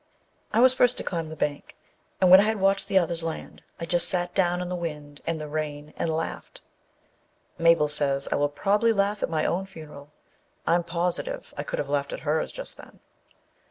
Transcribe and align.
I 0.51 0.61
was 0.61 0.73
first 0.73 0.97
to 0.97 1.03
climb 1.03 1.29
the 1.29 1.35
bank, 1.35 1.77
and 2.19 2.31
when 2.31 2.39
I 2.39 2.45
had 2.45 2.59
watched 2.59 2.87
the 2.87 2.97
others 2.97 3.21
land 3.23 3.61
I 3.79 3.85
just 3.85 4.09
sat 4.09 4.33
down 4.33 4.59
in 4.59 4.67
the 4.67 4.75
wind 4.75 5.21
and 5.27 5.39
the 5.39 5.47
rain 5.47 5.93
and 5.95 6.09
laughed. 6.09 6.61
(Mabel 7.59 7.87
says 7.87 8.27
I 8.31 8.35
will 8.37 8.49
probably 8.49 8.93
laugh 8.93 9.21
at 9.21 9.29
my 9.29 9.45
own 9.45 9.67
funeral; 9.67 10.11
I'm 10.65 10.83
positive 10.83 11.53
I 11.55 11.61
could 11.61 11.77
have 11.77 11.87
laughed 11.87 12.13
at 12.13 12.21
hers 12.21 12.51
just 12.51 12.77
then.) 12.77 12.99